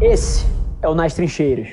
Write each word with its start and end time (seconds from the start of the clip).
Esse 0.00 0.46
é 0.80 0.88
o 0.88 0.94
Nas 0.94 1.12
Trincheiras. 1.14 1.70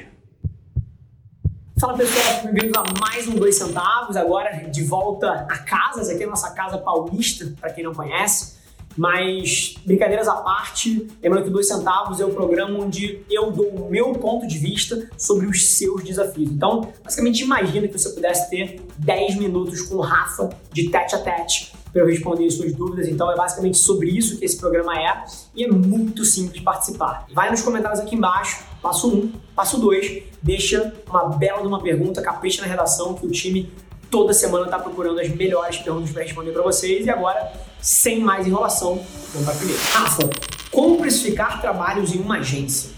Fala 1.79 1.95
pessoal, 1.95 2.41
bem-vindos 2.51 2.75
a 2.75 2.99
mais 2.99 3.27
um 3.27 3.35
Dois 3.35 3.55
Centavos, 3.55 4.17
agora 4.17 4.67
de 4.67 4.83
volta 4.83 5.31
a 5.31 5.59
casa, 5.59 6.01
essa 6.01 6.13
aqui 6.13 6.23
é 6.23 6.25
a 6.25 6.29
nossa 6.31 6.49
casa 6.49 6.79
paulista, 6.79 7.53
para 7.61 7.71
quem 7.71 7.83
não 7.83 7.93
conhece. 7.93 8.55
Mas, 8.97 9.75
brincadeiras 9.85 10.27
à 10.27 10.37
parte, 10.37 11.07
lembrando 11.21 11.43
que 11.43 11.51
Dois 11.51 11.67
Centavos 11.67 12.19
é 12.19 12.25
o 12.25 12.33
programa 12.33 12.79
onde 12.79 13.21
eu 13.29 13.51
dou 13.51 13.67
o 13.67 13.91
meu 13.91 14.13
ponto 14.13 14.47
de 14.47 14.57
vista 14.57 15.07
sobre 15.15 15.45
os 15.45 15.75
seus 15.75 16.03
desafios. 16.03 16.49
Então, 16.49 16.91
basicamente, 17.03 17.43
imagina 17.43 17.87
que 17.87 17.99
você 17.99 18.09
pudesse 18.09 18.49
ter 18.49 18.81
10 18.97 19.35
minutos 19.35 19.83
com 19.83 19.97
o 19.97 20.01
Rafa 20.01 20.49
de 20.73 20.89
tete 20.89 21.13
a 21.13 21.19
tete 21.19 21.74
para 21.95 22.03
eu 22.03 22.07
responder 22.07 22.51
suas 22.51 22.73
dúvidas. 22.73 23.07
Então, 23.07 23.31
é 23.31 23.37
basicamente 23.37 23.77
sobre 23.77 24.09
isso 24.09 24.37
que 24.37 24.43
esse 24.43 24.57
programa 24.57 24.99
é 24.99 25.23
e 25.55 25.63
é 25.63 25.67
muito 25.69 26.25
simples 26.25 26.61
participar. 26.61 27.25
Vai 27.31 27.49
nos 27.49 27.61
comentários 27.61 28.01
aqui 28.01 28.15
embaixo, 28.15 28.65
passo 28.81 29.07
1, 29.09 29.15
um, 29.15 29.31
passo 29.55 29.79
2, 29.79 30.23
deixa 30.43 30.93
uma 31.09 31.29
bela 31.29 31.61
de 31.61 31.67
uma 31.67 31.81
pergunta, 31.81 32.21
capricha 32.21 32.61
na 32.61 32.67
redação 32.67 33.13
que 33.13 33.25
o 33.25 33.31
time 33.31 33.71
toda 34.11 34.33
semana 34.33 34.65
está 34.65 34.77
procurando 34.77 35.21
as 35.21 35.29
melhores 35.29 35.77
perguntas 35.77 36.11
para 36.11 36.23
responder 36.23 36.51
para 36.51 36.63
vocês. 36.63 37.05
E 37.05 37.09
agora, 37.09 37.53
sem 37.79 38.19
mais 38.19 38.45
enrolação, 38.45 39.01
vamos 39.31 39.45
para 39.45 39.53
a 39.53 39.57
primeira. 39.57 39.81
Rafa, 39.93 40.29
como 40.69 40.97
precificar 40.97 41.61
trabalhos 41.61 42.13
em 42.13 42.19
uma 42.19 42.39
agência? 42.39 42.94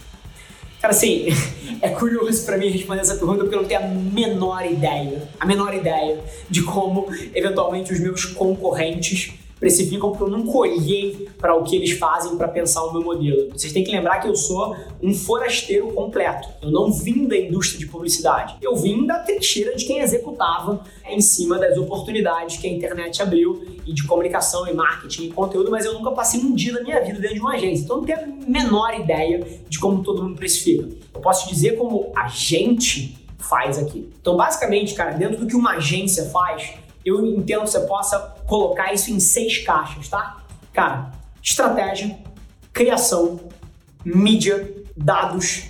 Cara, 0.82 0.94
assim, 0.94 1.28
é 1.82 1.90
curioso 1.90 2.46
para 2.46 2.58
mim 2.58 2.70
responder 2.70 3.02
essa 3.02 3.16
pergunta 3.16 3.40
porque 3.40 3.56
eu 3.56 3.62
não 3.62 3.68
tenho 3.68 3.82
a 3.82 3.88
menor 3.88 4.66
ideia, 4.66 5.28
a 5.40 5.46
menor 5.46 5.74
ideia 5.74 6.20
de 6.50 6.64
como 6.64 7.08
eventualmente 7.34 7.92
os 7.92 8.00
meus 8.00 8.26
concorrentes 8.26 9.34
precificam 9.60 10.12
porque 10.12 10.24
eu 10.24 10.30
não 10.30 10.46
colhei 10.46 11.28
para 11.38 11.56
o 11.56 11.64
que 11.64 11.76
eles 11.76 11.92
fazem 11.92 12.38
para 12.38 12.48
pensar 12.48 12.84
o 12.84 12.94
meu 12.94 13.02
modelo. 13.02 13.50
Vocês 13.52 13.74
têm 13.74 13.84
que 13.84 13.92
lembrar 13.92 14.20
que 14.20 14.28
eu 14.28 14.36
sou 14.36 14.76
um 15.02 15.14
forasteiro 15.14 15.88
completo. 15.94 16.48
Eu 16.62 16.72
não 16.72 16.92
vim 16.92 17.28
da 17.28 17.38
indústria 17.38 17.80
de 17.80 17.88
publicidade. 17.88 18.56
Eu 18.62 18.76
vim 18.76 19.06
da 19.06 19.20
trincheira 19.20 19.76
de 19.76 19.86
quem 19.86 20.00
executava 20.00 20.82
em 21.08 21.22
cima 21.22 21.58
das 21.58 21.78
oportunidades 21.78 22.58
que 22.58 22.68
a 22.68 22.70
internet 22.72 23.22
abriu 23.22 23.66
e 23.86 23.94
de 23.94 24.04
comunicação 24.04 24.68
e 24.68 24.74
marketing 24.74 25.26
e 25.26 25.32
conteúdo, 25.32 25.72
mas 25.72 25.86
eu 25.86 25.94
nunca 25.94 26.12
passei 26.12 26.40
um 26.40 26.54
dia 26.54 26.74
da 26.74 26.82
minha 26.82 27.02
vida 27.04 27.20
dentro 27.20 27.36
de 27.36 27.42
uma 27.42 27.54
agência. 27.54 27.84
Então 27.84 27.98
eu 27.98 28.02
não 28.02 28.06
tenho 28.06 28.20
a 28.20 28.50
menor 28.50 29.00
ideia 29.00 29.46
de 29.68 29.80
como 29.80 30.04
todo 30.04 30.24
mundo 30.24 30.36
precifica. 30.36 30.88
Eu 31.14 31.22
posso 31.22 31.48
dizer 31.50 31.78
como 31.78 32.12
a 32.16 32.28
gente 32.28 33.18
faz 33.38 33.78
aqui. 33.78 34.10
Então, 34.20 34.36
basicamente, 34.36 34.94
cara, 34.94 35.12
dentro 35.12 35.38
do 35.38 35.48
que 35.48 35.56
uma 35.56 35.76
agência 35.76 36.26
faz, 36.26 36.74
eu 37.08 37.26
entendo 37.26 37.64
que 37.64 37.70
você 37.70 37.80
possa 37.82 38.20
colocar 38.46 38.94
isso 38.94 39.12
em 39.12 39.20
seis 39.20 39.60
caixas, 39.60 40.10
tá? 40.10 40.44
Cara, 40.74 41.12
estratégia, 41.42 42.18
criação, 42.74 43.40
mídia, 44.04 44.74
dados, 44.96 45.64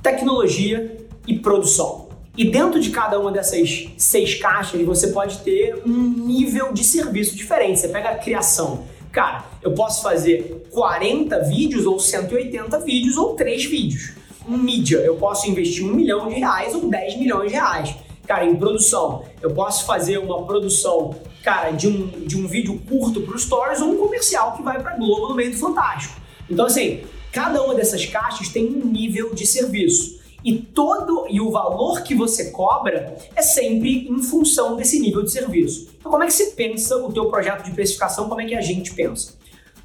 tecnologia 0.00 0.96
e 1.26 1.38
produção. 1.38 2.08
E 2.36 2.48
dentro 2.48 2.80
de 2.80 2.90
cada 2.90 3.18
uma 3.18 3.32
dessas 3.32 3.88
seis 3.98 4.36
caixas, 4.36 4.80
você 4.82 5.08
pode 5.08 5.38
ter 5.38 5.82
um 5.84 5.90
nível 5.90 6.72
de 6.72 6.84
serviço 6.84 7.36
diferente. 7.36 7.80
Você 7.80 7.88
pega 7.88 8.10
a 8.10 8.18
criação. 8.18 8.84
Cara, 9.10 9.44
eu 9.60 9.72
posso 9.72 10.02
fazer 10.02 10.68
40 10.70 11.40
vídeos 11.40 11.84
ou 11.84 11.98
180 11.98 12.78
vídeos 12.78 13.16
ou 13.16 13.34
3 13.34 13.64
vídeos. 13.64 14.12
Mídia, 14.46 14.98
eu 14.98 15.16
posso 15.16 15.50
investir 15.50 15.84
um 15.84 15.92
milhão 15.92 16.28
de 16.28 16.36
reais 16.36 16.74
ou 16.74 16.88
10 16.88 17.16
milhões 17.18 17.48
de 17.48 17.54
reais. 17.54 17.94
Cara, 18.30 18.46
em 18.46 18.54
produção, 18.54 19.24
eu 19.42 19.52
posso 19.52 19.84
fazer 19.84 20.18
uma 20.18 20.46
produção, 20.46 21.16
cara, 21.42 21.72
de 21.72 21.88
um, 21.88 22.06
de 22.06 22.38
um 22.38 22.46
vídeo 22.46 22.80
curto 22.88 23.22
para 23.22 23.34
os 23.34 23.42
stories 23.42 23.80
ou 23.80 23.88
um 23.88 23.96
comercial 23.96 24.56
que 24.56 24.62
vai 24.62 24.80
para 24.80 24.96
Globo 24.96 25.30
no 25.30 25.34
meio 25.34 25.50
do 25.50 25.58
Fantástico. 25.58 26.14
Então, 26.48 26.66
assim, 26.66 27.02
cada 27.32 27.60
uma 27.60 27.74
dessas 27.74 28.06
caixas 28.06 28.48
tem 28.48 28.68
um 28.68 28.86
nível 28.86 29.34
de 29.34 29.44
serviço. 29.44 30.20
E 30.44 30.56
todo 30.58 31.26
e 31.28 31.40
o 31.40 31.50
valor 31.50 32.04
que 32.04 32.14
você 32.14 32.52
cobra 32.52 33.16
é 33.34 33.42
sempre 33.42 34.06
em 34.08 34.22
função 34.22 34.76
desse 34.76 35.00
nível 35.00 35.24
de 35.24 35.32
serviço. 35.32 35.88
Então, 35.98 36.12
como 36.12 36.22
é 36.22 36.28
que 36.28 36.32
você 36.32 36.52
pensa 36.52 36.98
o 36.98 37.12
teu 37.12 37.26
projeto 37.26 37.64
de 37.64 37.72
precificação? 37.72 38.28
Como 38.28 38.40
é 38.40 38.46
que 38.46 38.54
a 38.54 38.60
gente 38.60 38.94
pensa? 38.94 39.34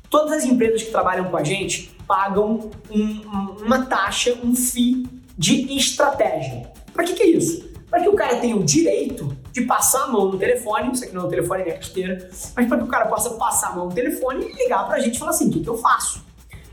Todas 0.08 0.34
as 0.34 0.46
empresas 0.46 0.84
que 0.84 0.92
trabalham 0.92 1.32
com 1.32 1.38
a 1.38 1.44
gente 1.44 1.98
pagam 2.08 2.70
um, 2.92 3.22
uma 3.66 3.88
taxa, 3.88 4.38
um 4.44 4.56
FII 4.56 5.08
de 5.36 5.76
estratégia. 5.76 6.72
Para 6.94 7.06
que, 7.06 7.14
que 7.14 7.24
é 7.24 7.28
isso? 7.30 7.74
Para 7.96 8.04
que 8.04 8.10
o 8.10 8.14
cara 8.14 8.36
tenha 8.42 8.58
o 8.58 8.64
direito 8.64 9.38
de 9.54 9.62
passar 9.62 10.04
a 10.04 10.08
mão 10.10 10.30
no 10.30 10.38
telefone, 10.38 10.92
isso 10.92 11.06
aqui 11.06 11.16
não 11.16 11.22
é 11.22 11.26
um 11.28 11.30
telefone, 11.30 11.62
é 11.62 11.72
carteira, 11.72 12.30
mas 12.54 12.68
para 12.68 12.78
que 12.78 12.84
o 12.84 12.88
cara 12.88 13.06
possa 13.06 13.30
passar 13.36 13.70
a 13.70 13.76
mão 13.78 13.86
no 13.86 13.94
telefone 13.94 14.48
e 14.48 14.64
ligar 14.64 14.86
para 14.86 14.98
a 14.98 15.00
gente 15.00 15.16
e 15.16 15.20
falar 15.20 15.32
assim, 15.32 15.48
o 15.48 15.52
que, 15.54 15.62
que 15.62 15.70
eu 15.70 15.78
faço? 15.78 16.22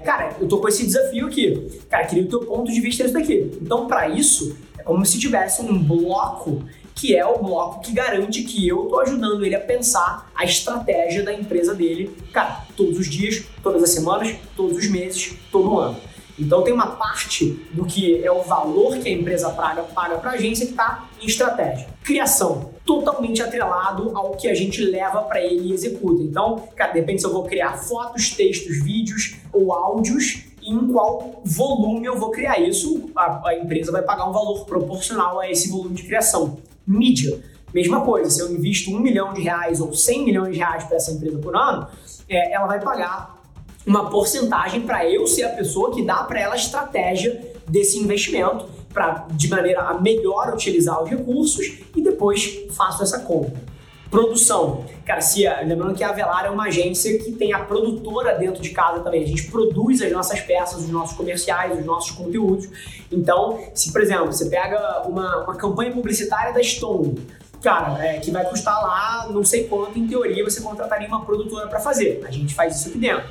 Cara, 0.04 0.34
eu 0.40 0.48
tô 0.48 0.58
com 0.58 0.66
esse 0.66 0.84
desafio 0.84 1.28
aqui. 1.28 1.80
Cara, 1.88 2.06
queria 2.06 2.24
o 2.24 2.28
teu 2.28 2.40
ponto 2.40 2.72
de 2.72 2.80
vista 2.80 3.04
nisso 3.04 3.14
daqui. 3.14 3.56
Então, 3.62 3.86
para 3.86 4.08
isso, 4.08 4.56
é 4.76 4.82
como 4.82 5.06
se 5.06 5.16
tivesse 5.16 5.62
um 5.62 5.80
bloco 5.80 6.64
que 6.92 7.14
é 7.14 7.24
o 7.24 7.38
bloco 7.38 7.82
que 7.82 7.92
garante 7.92 8.42
que 8.42 8.66
eu 8.66 8.86
tô 8.86 8.98
ajudando 8.98 9.46
ele 9.46 9.54
a 9.54 9.60
pensar 9.60 10.28
a 10.34 10.44
estratégia 10.44 11.22
da 11.22 11.32
empresa 11.32 11.72
dele, 11.72 12.10
cara, 12.32 12.66
todos 12.76 12.98
os 12.98 13.08
dias, 13.08 13.44
todas 13.62 13.80
as 13.80 13.90
semanas, 13.90 14.34
todos 14.56 14.76
os 14.76 14.88
meses, 14.88 15.34
todo 15.52 15.78
ano. 15.78 15.96
Então 16.38 16.62
tem 16.62 16.72
uma 16.72 16.88
parte 16.92 17.62
do 17.72 17.84
que 17.84 18.24
é 18.24 18.30
o 18.30 18.42
valor 18.42 18.98
que 18.98 19.08
a 19.08 19.12
empresa 19.12 19.50
paga 19.50 19.82
para 19.82 20.18
a 20.30 20.32
agência 20.32 20.66
que 20.66 20.72
está 20.72 21.08
em 21.20 21.26
estratégia. 21.26 21.86
Criação, 22.02 22.70
totalmente 22.84 23.42
atrelado 23.42 24.16
ao 24.16 24.32
que 24.32 24.48
a 24.48 24.54
gente 24.54 24.82
leva 24.82 25.22
para 25.22 25.40
ele 25.40 25.68
e 25.68 25.72
executa. 25.72 26.22
Então, 26.22 26.68
cara, 26.74 26.92
depende 26.92 27.20
se 27.20 27.26
eu 27.26 27.32
vou 27.32 27.44
criar 27.44 27.76
fotos, 27.78 28.30
textos, 28.30 28.82
vídeos 28.82 29.36
ou 29.52 29.72
áudios 29.72 30.44
e 30.60 30.72
em 30.72 30.92
qual 30.92 31.42
volume 31.44 32.06
eu 32.06 32.18
vou 32.18 32.30
criar 32.30 32.58
isso. 32.58 33.10
A, 33.14 33.48
a 33.48 33.58
empresa 33.58 33.92
vai 33.92 34.02
pagar 34.02 34.28
um 34.28 34.32
valor 34.32 34.64
proporcional 34.64 35.40
a 35.40 35.50
esse 35.50 35.70
volume 35.70 35.94
de 35.94 36.04
criação. 36.04 36.58
Mídia, 36.86 37.40
mesma 37.72 38.00
coisa. 38.00 38.30
Se 38.30 38.40
eu 38.40 38.52
invisto 38.52 38.90
um 38.90 39.00
milhão 39.00 39.32
de 39.32 39.42
reais 39.42 39.80
ou 39.80 39.92
100 39.92 40.24
milhões 40.24 40.52
de 40.52 40.58
reais 40.58 40.84
para 40.84 40.96
essa 40.96 41.12
empresa 41.12 41.38
por 41.38 41.54
ano, 41.54 41.86
é, 42.28 42.54
ela 42.54 42.66
vai 42.66 42.80
pagar 42.80 43.41
uma 43.86 44.08
porcentagem 44.10 44.82
para 44.82 45.08
eu 45.08 45.26
ser 45.26 45.44
a 45.44 45.50
pessoa 45.50 45.92
que 45.92 46.04
dá 46.04 46.22
para 46.24 46.40
ela 46.40 46.54
a 46.54 46.56
estratégia 46.56 47.52
desse 47.66 47.98
investimento 47.98 48.66
para 48.92 49.26
de 49.30 49.48
maneira 49.48 49.80
a 49.82 50.00
melhor 50.00 50.52
utilizar 50.52 51.02
os 51.02 51.08
recursos 51.08 51.78
e 51.96 52.02
depois 52.02 52.66
faço 52.70 53.02
essa 53.02 53.20
compra. 53.20 53.72
Produção. 54.10 54.84
Cara, 55.06 55.22
se, 55.22 55.48
lembrando 55.64 55.94
que 55.94 56.04
a 56.04 56.10
Avelar 56.10 56.44
é 56.44 56.50
uma 56.50 56.64
agência 56.64 57.18
que 57.18 57.32
tem 57.32 57.54
a 57.54 57.60
produtora 57.60 58.36
dentro 58.36 58.62
de 58.62 58.68
casa 58.68 59.00
também. 59.00 59.22
A 59.22 59.26
gente 59.26 59.50
produz 59.50 60.02
as 60.02 60.12
nossas 60.12 60.38
peças, 60.38 60.82
os 60.82 60.90
nossos 60.90 61.16
comerciais, 61.16 61.78
os 61.78 61.84
nossos 61.86 62.10
conteúdos. 62.10 62.68
Então, 63.10 63.58
se, 63.74 63.90
por 63.90 64.02
exemplo, 64.02 64.26
você 64.26 64.50
pega 64.50 65.08
uma, 65.08 65.44
uma 65.44 65.56
campanha 65.56 65.90
publicitária 65.92 66.52
da 66.52 66.62
Stone, 66.62 67.26
cara, 67.62 68.04
é, 68.04 68.18
que 68.18 68.30
vai 68.30 68.44
custar 68.44 68.82
lá 68.82 69.28
não 69.30 69.42
sei 69.42 69.64
quanto, 69.64 69.98
em 69.98 70.06
teoria, 70.06 70.44
você 70.44 70.60
contrataria 70.60 71.08
uma 71.08 71.24
produtora 71.24 71.66
para 71.68 71.80
fazer. 71.80 72.22
A 72.26 72.30
gente 72.30 72.54
faz 72.54 72.76
isso 72.76 72.90
aqui 72.90 72.98
dentro. 72.98 73.24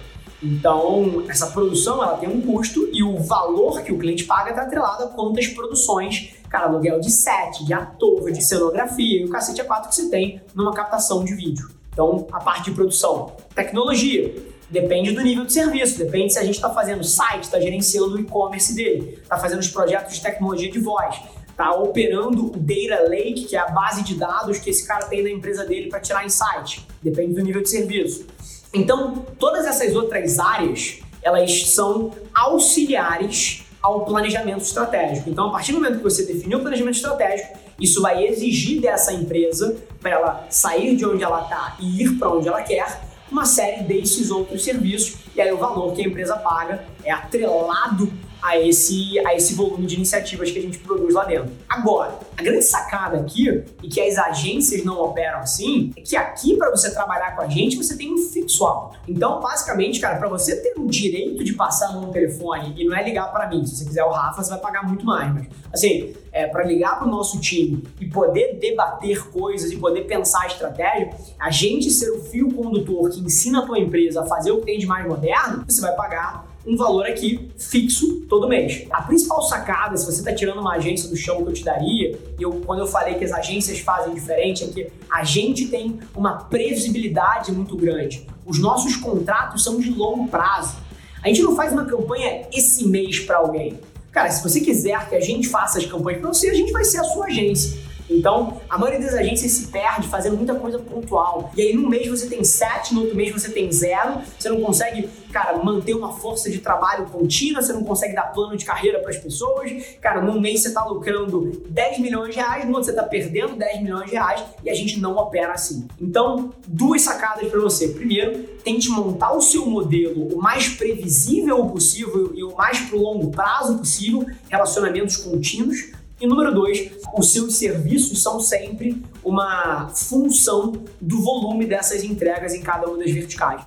Então, 0.44 1.24
essa 1.30 1.48
produção 1.48 2.02
ela 2.02 2.18
tem 2.18 2.28
um 2.28 2.42
custo 2.42 2.90
e 2.92 3.04
o 3.04 3.18
valor 3.18 3.82
que 3.84 3.92
o 3.92 4.00
cliente 4.00 4.24
paga 4.24 4.50
está 4.50 4.64
atrelado 4.64 5.04
a 5.04 5.08
quantas 5.08 5.48
produções, 5.48 6.34
cara, 6.50 6.66
aluguel 6.66 7.00
de 7.00 7.12
set, 7.12 7.64
de 7.64 7.74
ator, 7.74 8.32
de 8.32 8.44
cenografia 8.44 9.22
e 9.22 9.26
o 9.26 9.30
cacete 9.30 9.62
a 9.62 9.66
quatro 9.66 9.90
que 9.90 9.96
você 9.96 10.10
tem 10.10 10.42
numa 10.56 10.74
captação 10.74 11.24
de 11.24 11.36
vídeo. 11.36 11.70
Então, 11.94 12.26
a 12.32 12.40
parte 12.40 12.66
de 12.66 12.72
produção. 12.72 13.34
Tecnologia. 13.54 14.34
Depende 14.70 15.12
do 15.12 15.22
nível 15.22 15.46
de 15.46 15.52
serviço, 15.52 15.98
depende 15.98 16.32
se 16.32 16.40
a 16.40 16.46
gente 16.46 16.56
está 16.56 16.70
fazendo 16.70 17.04
site, 17.04 17.44
está 17.44 17.60
gerenciando 17.60 18.16
o 18.16 18.20
e-commerce 18.22 18.74
dele, 18.74 19.20
está 19.22 19.38
fazendo 19.38 19.60
os 19.60 19.68
projetos 19.68 20.16
de 20.16 20.22
tecnologia 20.22 20.72
de 20.72 20.80
voz, 20.80 21.20
está 21.50 21.74
operando 21.74 22.46
o 22.46 22.52
Data 22.52 23.04
Lake, 23.10 23.48
que 23.50 23.56
é 23.58 23.60
a 23.60 23.68
base 23.68 24.02
de 24.02 24.16
dados 24.16 24.60
que 24.60 24.70
esse 24.70 24.88
cara 24.88 25.08
tem 25.08 25.22
na 25.24 25.30
empresa 25.30 25.66
dele 25.66 25.90
para 25.90 26.00
tirar 26.00 26.26
insight. 26.26 26.88
Depende 27.04 27.34
do 27.34 27.42
nível 27.42 27.62
de 27.62 27.70
serviço. 27.70 28.26
Então, 28.74 29.26
todas 29.38 29.66
essas 29.66 29.96
outras 29.96 30.40
áreas, 30.40 31.00
elas 31.22 31.72
são 31.72 32.12
auxiliares 32.34 33.64
ao 33.82 34.06
planejamento 34.06 34.62
estratégico. 34.62 35.30
Então, 35.30 35.48
a 35.48 35.52
partir 35.52 35.72
do 35.72 35.80
momento 35.80 35.98
que 35.98 36.04
você 36.04 36.26
definiu 36.26 36.60
o 36.60 36.62
planejamento 36.62 36.96
estratégico, 36.96 37.58
isso 37.80 38.02
vai 38.02 38.24
exigir 38.26 38.80
dessa 38.80 39.12
empresa 39.12 39.78
para 40.00 40.12
ela 40.12 40.48
sair 40.50 40.96
de 40.96 41.06
onde 41.06 41.24
ela 41.24 41.42
está 41.42 41.76
e 41.80 42.04
ir 42.04 42.18
para 42.18 42.30
onde 42.30 42.48
ela 42.48 42.62
quer 42.62 43.02
uma 43.32 43.46
série 43.46 43.84
desses 43.84 44.30
outros 44.30 44.64
serviços 44.64 45.16
e 45.36 45.42
aí 45.42 45.52
o 45.52 45.58
valor 45.58 45.94
que 45.94 46.02
a 46.02 46.06
empresa 46.06 46.36
paga 46.36 46.84
é 47.04 47.12
atrelado 47.12 48.12
a 48.42 48.58
esse, 48.58 49.20
a 49.26 49.36
esse 49.36 49.54
volume 49.54 49.86
de 49.86 49.96
iniciativas 49.96 50.52
que 50.52 50.60
a 50.60 50.62
gente 50.62 50.80
produz 50.80 51.14
lá 51.14 51.26
dentro. 51.26 51.52
Agora, 51.70 52.18
a 52.36 52.42
grande 52.42 52.64
sacada 52.64 53.20
aqui, 53.20 53.64
e 53.84 53.88
que 53.88 54.02
as 54.02 54.18
agências 54.18 54.84
não 54.84 55.00
operam 55.02 55.40
assim, 55.40 55.92
é 55.96 56.02
que 56.02 56.16
aqui, 56.16 56.58
para 56.58 56.72
você 56.72 56.92
trabalhar 56.92 57.36
com 57.36 57.42
a 57.44 57.48
gente, 57.48 57.78
você 57.78 57.96
tem 57.96 58.14
um 58.14 58.18
fixo 58.18 58.66
alto. 58.66 58.98
Então, 59.08 59.40
basicamente, 59.40 60.00
cara, 60.00 60.18
para 60.18 60.28
você 60.28 60.56
ter 60.56 60.74
o 60.78 60.88
direito 60.88 61.44
de 61.44 61.54
passar 61.54 61.94
no 61.94 62.12
telefone 62.12 62.74
e 62.78 62.86
não 62.86 62.96
é 62.96 63.04
ligar 63.04 63.32
para 63.32 63.48
mim, 63.48 63.66
se 63.66 63.76
você 63.76 63.86
quiser 63.86 64.04
o 64.04 64.10
Rafa, 64.10 64.44
você 64.44 64.50
vai 64.50 64.60
pagar 64.60 64.88
muito 64.88 65.06
mais. 65.06 65.34
Mas, 65.34 65.48
assim, 65.74 66.14
é, 66.32 66.48
para 66.48 66.64
ligar 66.64 66.98
para 66.98 67.08
o 67.08 67.12
nosso 67.12 67.40
time 67.40 67.84
e 68.00 68.08
poder 68.08 68.58
debater 68.60 69.30
coisas 69.30 69.72
e 69.72 69.78
poder 69.78 70.02
pensar 70.06 70.44
a 70.44 70.48
estratégia, 70.48 71.12
a 71.40 71.52
gente 71.52 71.92
ser 71.92 72.10
o 72.12 72.24
fio 72.24 72.52
condutor 72.54 73.10
que 73.10 73.20
ensina 73.20 73.60
a 73.60 73.66
tua 73.66 73.80
empresa 73.80 74.22
a 74.22 74.26
fazer 74.26 74.52
o 74.52 74.60
que 74.60 74.66
tem 74.66 74.80
de 74.80 74.86
mais 74.86 75.06
moderno, 75.08 75.64
você 75.68 75.82
vai 75.82 75.96
pagar 75.96 76.51
um 76.66 76.76
valor 76.78 77.06
aqui 77.06 77.50
fixo 77.58 78.22
todo 78.30 78.48
mês. 78.48 78.86
A 78.92 79.02
principal 79.02 79.42
sacada, 79.44 79.98
se 79.98 80.06
você 80.06 80.20
está 80.20 80.34
tirando 80.34 80.60
uma 80.60 80.76
agência 80.76 81.10
do 81.10 81.16
chão 81.16 81.44
que 81.44 81.50
eu 81.50 81.54
te 81.54 81.64
daria, 81.64 82.20
e 82.38 82.44
eu, 82.44 82.62
quando 82.66 82.80
eu 82.80 82.88
falei 82.88 83.16
que 83.16 83.26
as 83.26 83.32
agências 83.32 83.80
fazem 83.80 84.14
diferente, 84.14 84.64
é 84.64 84.68
que 84.68 84.88
a 85.10 85.24
gente 85.24 85.68
tem 85.68 86.00
uma 86.16 86.44
previsibilidade 86.44 87.52
muito 87.52 87.76
grande. 87.76 88.28
Os 88.46 88.60
nossos 88.60 88.96
contratos 88.96 89.64
são 89.64 89.80
de 89.80 89.90
longo 89.90 90.28
prazo. 90.28 90.76
A 91.24 91.28
gente 91.28 91.42
não 91.42 91.56
faz 91.56 91.72
uma 91.72 91.86
campanha 91.86 92.48
esse 92.52 92.88
mês 92.88 93.20
para 93.20 93.38
alguém. 93.38 93.80
Cara, 94.12 94.30
se 94.30 94.44
você 94.44 94.60
quiser 94.60 95.08
que 95.08 95.16
a 95.16 95.22
gente 95.22 95.48
faça 95.48 95.80
as 95.80 95.86
campanhas 95.86 96.22
para 96.22 96.34
você, 96.34 96.50
a 96.50 96.54
gente 96.54 96.72
vai 96.72 96.84
ser 96.84 97.00
a 97.00 97.04
sua 97.04 97.28
agência. 97.28 97.80
Então, 98.12 98.62
a 98.70 98.78
maioria 98.78 99.00
das 99.00 99.14
agências 99.14 99.52
se 99.52 99.68
perde 99.68 100.08
fazendo 100.08 100.38
muita 100.38 100.56
coisa 100.56 100.80
pontual. 100.80 101.52
E 101.56 101.62
aí, 101.62 101.74
num 101.74 101.88
mês 101.88 102.08
você 102.08 102.28
tem 102.28 102.44
sete, 102.44 102.94
no 102.94 103.02
outro 103.02 103.16
mês 103.16 103.32
você 103.32 103.50
tem 103.50 103.72
zero. 103.72 104.22
Você 104.38 104.50
não 104.50 104.62
consegue, 104.62 105.10
cara, 105.32 105.58
manter 105.64 105.94
uma 105.96 106.12
força 106.12 106.50
de 106.50 106.60
trabalho 106.60 107.06
contínua, 107.06 107.62
você 107.62 107.74
não 107.74 107.84
consegue 107.84 108.14
dar 108.14 108.34
plano 108.34 108.58
de 108.58 108.66
carreira 108.66 109.00
para 109.00 109.10
as 109.10 109.18
pessoas. 109.18 109.72
Cara, 110.02 110.22
num 110.22 110.40
mês 110.40 110.62
você 110.62 110.68
está 110.68 110.84
lucrando 110.86 111.64
10 111.70 112.00
milhões 112.00 112.36
de 112.36 112.42
reais, 112.42 112.66
no 112.66 112.72
outro 112.72 112.86
você 112.86 112.92
está 112.92 113.04
perdendo 113.04 113.56
10 113.56 113.82
milhões 113.82 114.06
de 114.06 114.12
reais 114.12 114.44
e 114.64 114.70
a 114.70 114.74
gente 114.74 115.00
não 115.00 115.16
opera 115.16 115.54
assim. 115.54 115.88
Então, 116.00 116.52
duas 116.68 117.02
sacadas 117.02 117.50
para 117.50 117.60
você. 117.60 117.90
Primeiro, 117.90 118.44
tente 118.64 118.90
montar 118.90 119.34
o 119.34 119.42
seu 119.42 119.66
modelo 119.66 120.36
o 120.36 120.42
mais 120.42 120.68
previsível 120.70 121.66
possível 121.66 122.32
e 122.36 122.44
o 122.44 122.56
mais 122.56 122.80
pro 122.82 123.00
longo 123.00 123.32
prazo 123.32 123.78
possível, 123.78 124.26
relacionamentos 124.50 125.18
contínuos 125.18 125.92
e 126.22 126.28
número 126.28 126.54
dois, 126.54 126.92
os 127.18 127.34
seus 127.34 127.56
serviços 127.56 128.22
são 128.22 128.40
sempre 128.40 129.04
uma 129.24 129.90
função 129.90 130.74
do 131.02 131.20
volume 131.20 131.66
dessas 131.66 132.04
entregas 132.04 132.54
em 132.54 132.62
cada 132.62 132.88
uma 132.88 133.00
das 133.00 133.10
verticais. 133.10 133.64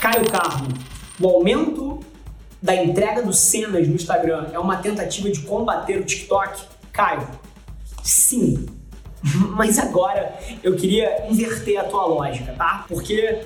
Caio 0.00 0.28
Carmo, 0.28 0.68
o 1.20 1.28
aumento 1.28 2.00
da 2.60 2.74
entrega 2.74 3.22
dos 3.22 3.38
cenas 3.38 3.86
no 3.86 3.94
Instagram 3.94 4.48
é 4.52 4.58
uma 4.58 4.78
tentativa 4.78 5.30
de 5.30 5.40
combater 5.42 6.00
o 6.00 6.04
TikTok? 6.04 6.60
Caio, 6.92 7.28
sim. 8.02 8.66
Mas 9.54 9.78
agora 9.78 10.36
eu 10.62 10.74
queria 10.74 11.30
inverter 11.30 11.78
a 11.78 11.84
tua 11.84 12.04
lógica, 12.04 12.52
tá? 12.52 12.84
Porque 12.88 13.42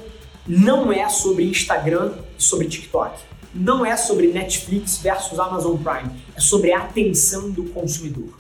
não 0.47 0.91
é 0.91 1.07
sobre 1.11 1.45
Instagram 1.45 2.15
e 2.39 2.43
sobre 2.43 2.69
TikTok 2.69 3.19
não 3.55 3.87
é 3.87 3.97
sobre 3.97 4.29
Netflix 4.29 4.99
versus 4.99 5.39
Amazon 5.39 5.77
Prime, 5.77 6.11
é 6.37 6.41
sobre 6.41 6.73
a 6.73 6.79
atenção 6.81 7.51
do 7.51 7.65
consumidor. 7.65 8.37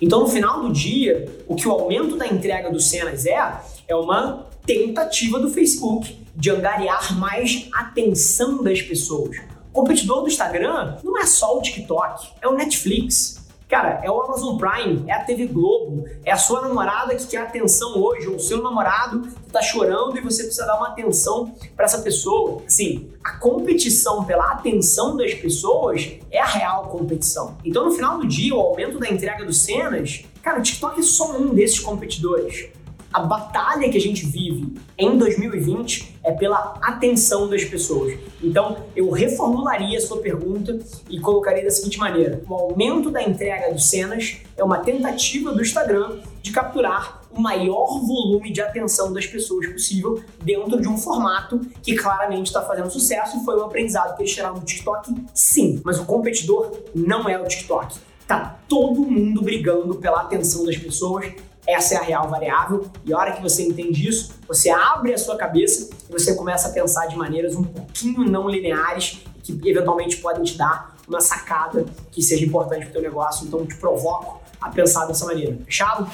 Então, 0.00 0.20
no 0.20 0.28
final 0.28 0.62
do 0.62 0.72
dia, 0.72 1.26
o 1.46 1.54
que 1.54 1.66
o 1.66 1.72
aumento 1.72 2.16
da 2.16 2.26
entrega 2.26 2.70
dos 2.70 2.88
cenas 2.88 3.26
é, 3.26 3.60
é 3.88 3.96
uma 3.96 4.46
tentativa 4.64 5.38
do 5.38 5.50
Facebook 5.50 6.18
de 6.34 6.50
angariar 6.50 7.18
mais 7.18 7.68
atenção 7.72 8.62
das 8.62 8.82
pessoas. 8.82 9.38
O 9.70 9.72
competidor 9.72 10.22
do 10.22 10.28
Instagram 10.28 10.98
não 11.02 11.18
é 11.18 11.26
só 11.26 11.56
o 11.56 11.62
TikTok, 11.62 12.28
é 12.40 12.48
o 12.48 12.54
Netflix. 12.54 13.45
Cara, 13.68 14.00
é 14.04 14.08
o 14.08 14.22
Amazon 14.22 14.56
Prime, 14.56 15.04
é 15.08 15.12
a 15.12 15.24
TV 15.24 15.46
Globo, 15.46 16.04
é 16.24 16.30
a 16.30 16.36
sua 16.36 16.60
namorada 16.60 17.16
que 17.16 17.26
quer 17.26 17.38
atenção 17.38 18.00
hoje, 18.00 18.28
ou 18.28 18.36
o 18.36 18.40
seu 18.40 18.62
namorado 18.62 19.22
que 19.22 19.50
tá 19.50 19.60
chorando 19.60 20.16
e 20.16 20.20
você 20.20 20.44
precisa 20.44 20.64
dar 20.66 20.76
uma 20.76 20.88
atenção 20.88 21.52
para 21.74 21.84
essa 21.84 21.98
pessoa. 21.98 22.62
Assim, 22.64 23.10
a 23.24 23.38
competição 23.38 24.24
pela 24.24 24.52
atenção 24.52 25.16
das 25.16 25.34
pessoas 25.34 26.12
é 26.30 26.40
a 26.40 26.46
real 26.46 26.84
competição. 26.84 27.56
Então, 27.64 27.84
no 27.84 27.90
final 27.90 28.18
do 28.18 28.26
dia, 28.26 28.54
o 28.54 28.60
aumento 28.60 29.00
da 29.00 29.08
entrega 29.08 29.44
dos 29.44 29.64
cenas, 29.64 30.24
cara, 30.42 30.60
o 30.60 30.62
TikTok 30.62 31.00
é 31.00 31.02
só 31.02 31.36
um 31.36 31.52
desses 31.52 31.80
competidores 31.80 32.70
a 33.16 33.20
batalha 33.20 33.88
que 33.88 33.96
a 33.96 34.00
gente 34.00 34.26
vive 34.26 34.74
em 34.98 35.16
2020 35.16 36.18
é 36.22 36.32
pela 36.32 36.78
atenção 36.82 37.48
das 37.48 37.64
pessoas. 37.64 38.18
Então, 38.42 38.84
eu 38.94 39.10
reformularia 39.10 39.96
a 39.96 40.00
sua 40.02 40.20
pergunta 40.20 40.78
e 41.08 41.18
colocaria 41.18 41.64
da 41.64 41.70
seguinte 41.70 41.98
maneira: 41.98 42.42
o 42.46 42.52
aumento 42.52 43.10
da 43.10 43.22
entrega 43.22 43.72
dos 43.72 43.88
cenas 43.88 44.36
é 44.54 44.62
uma 44.62 44.80
tentativa 44.80 45.50
do 45.50 45.62
Instagram 45.62 46.18
de 46.42 46.52
capturar 46.52 47.22
o 47.30 47.40
maior 47.40 48.00
volume 48.00 48.52
de 48.52 48.60
atenção 48.60 49.14
das 49.14 49.26
pessoas 49.26 49.66
possível 49.66 50.22
dentro 50.42 50.78
de 50.78 50.86
um 50.86 50.98
formato 50.98 51.58
que 51.82 51.96
claramente 51.96 52.48
está 52.48 52.60
fazendo 52.60 52.90
sucesso 52.90 53.38
e 53.38 53.44
foi 53.46 53.58
um 53.58 53.64
aprendizado 53.64 54.14
que 54.14 54.24
eles 54.24 54.34
tiraram 54.34 54.58
do 54.58 54.64
TikTok, 54.66 55.14
sim, 55.32 55.80
mas 55.82 55.98
o 55.98 56.04
competidor 56.04 56.70
não 56.94 57.26
é 57.26 57.40
o 57.40 57.46
TikTok. 57.46 57.96
Tá 58.26 58.58
todo 58.68 59.02
mundo 59.02 59.40
brigando 59.40 59.94
pela 59.94 60.20
atenção 60.20 60.66
das 60.66 60.76
pessoas 60.76 61.32
essa 61.66 61.94
é 61.94 61.98
a 61.98 62.02
real 62.02 62.28
variável 62.28 62.88
e 63.04 63.12
a 63.12 63.18
hora 63.18 63.32
que 63.32 63.42
você 63.42 63.66
entende 63.66 64.08
isso, 64.08 64.32
você 64.46 64.70
abre 64.70 65.12
a 65.12 65.18
sua 65.18 65.36
cabeça 65.36 65.90
e 66.08 66.12
você 66.12 66.34
começa 66.34 66.68
a 66.68 66.72
pensar 66.72 67.06
de 67.06 67.16
maneiras 67.16 67.54
um 67.56 67.64
pouquinho 67.64 68.24
não 68.24 68.48
lineares 68.48 69.22
que 69.42 69.52
eventualmente 69.64 70.16
podem 70.18 70.42
te 70.42 70.56
dar 70.56 70.96
uma 71.08 71.20
sacada 71.20 71.86
que 72.10 72.20
seja 72.20 72.44
importante 72.44 72.80
para 72.80 72.90
o 72.90 72.92
teu 72.92 73.02
negócio. 73.02 73.46
Então, 73.46 73.64
te 73.64 73.76
provoco 73.76 74.40
a 74.60 74.70
pensar 74.70 75.06
dessa 75.06 75.24
maneira. 75.24 75.56
Fechado? 75.64 76.10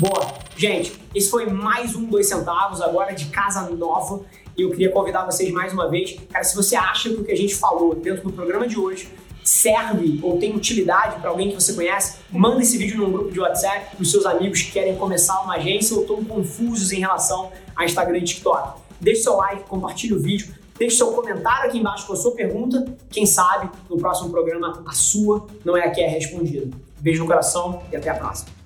Boa. 0.00 0.34
Gente, 0.56 1.00
esse 1.14 1.30
foi 1.30 1.46
mais 1.46 1.94
um 1.94 2.06
Dois 2.06 2.28
Centavos, 2.28 2.80
agora 2.80 3.12
de 3.12 3.26
casa 3.26 3.62
nova. 3.70 4.22
E 4.56 4.62
eu 4.62 4.70
queria 4.70 4.90
convidar 4.90 5.24
vocês 5.24 5.50
mais 5.52 5.72
uma 5.72 5.88
vez. 5.88 6.18
Cara, 6.30 6.42
se 6.42 6.56
você 6.56 6.74
acha 6.74 7.08
que 7.10 7.16
o 7.16 7.24
que 7.24 7.32
a 7.32 7.36
gente 7.36 7.54
falou 7.54 7.94
dentro 7.94 8.24
do 8.24 8.32
programa 8.32 8.66
de 8.66 8.78
hoje 8.78 9.08
serve 9.48 10.18
ou 10.22 10.38
tem 10.38 10.54
utilidade 10.54 11.20
para 11.20 11.30
alguém 11.30 11.50
que 11.50 11.54
você 11.54 11.72
conhece, 11.72 12.18
manda 12.30 12.60
esse 12.60 12.76
vídeo 12.76 12.98
num 12.98 13.12
grupo 13.12 13.30
de 13.30 13.38
WhatsApp 13.38 13.94
para 13.94 14.02
os 14.02 14.10
seus 14.10 14.26
amigos 14.26 14.62
que 14.62 14.72
querem 14.72 14.96
começar 14.96 15.40
uma 15.42 15.54
agência 15.54 15.94
ou 15.94 16.02
estão 16.02 16.24
confusos 16.24 16.90
em 16.92 16.98
relação 16.98 17.52
a 17.76 17.84
Instagram 17.84 18.18
e 18.18 18.24
TikTok. 18.24 18.80
Deixe 19.00 19.22
seu 19.22 19.36
like, 19.36 19.64
compartilhe 19.68 20.14
o 20.14 20.20
vídeo, 20.20 20.52
deixe 20.76 20.96
seu 20.96 21.12
comentário 21.12 21.68
aqui 21.68 21.78
embaixo 21.78 22.06
com 22.06 22.12
a 22.12 22.16
sua 22.16 22.32
pergunta. 22.32 22.84
Quem 23.08 23.24
sabe 23.24 23.70
no 23.88 23.96
próximo 23.96 24.30
programa 24.30 24.82
a 24.84 24.92
sua 24.92 25.46
não 25.64 25.76
é 25.76 25.84
a 25.84 25.90
que 25.90 26.00
é 26.00 26.08
respondida. 26.08 26.68
Beijo 26.98 27.22
no 27.22 27.26
coração 27.26 27.82
e 27.92 27.96
até 27.96 28.10
a 28.10 28.14
próxima. 28.14 28.65